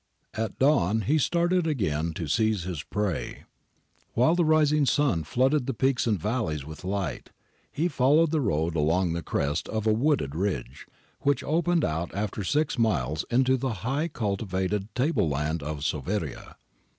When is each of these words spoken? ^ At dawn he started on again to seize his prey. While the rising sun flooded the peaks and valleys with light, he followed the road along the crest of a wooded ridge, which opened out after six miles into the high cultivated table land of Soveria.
^ 0.35 0.43
At 0.43 0.57
dawn 0.57 1.01
he 1.01 1.19
started 1.19 1.67
on 1.67 1.71
again 1.71 2.13
to 2.15 2.25
seize 2.27 2.63
his 2.63 2.81
prey. 2.81 3.43
While 4.15 4.33
the 4.33 4.43
rising 4.43 4.87
sun 4.87 5.23
flooded 5.23 5.67
the 5.67 5.75
peaks 5.75 6.07
and 6.07 6.19
valleys 6.19 6.65
with 6.65 6.83
light, 6.83 7.29
he 7.71 7.87
followed 7.87 8.31
the 8.31 8.41
road 8.41 8.75
along 8.75 9.13
the 9.13 9.21
crest 9.21 9.69
of 9.69 9.85
a 9.85 9.93
wooded 9.93 10.33
ridge, 10.33 10.87
which 11.19 11.43
opened 11.43 11.85
out 11.85 12.11
after 12.15 12.43
six 12.43 12.79
miles 12.79 13.25
into 13.29 13.57
the 13.57 13.71
high 13.85 14.07
cultivated 14.07 14.87
table 14.95 15.29
land 15.29 15.61
of 15.61 15.83
Soveria. 15.83 16.55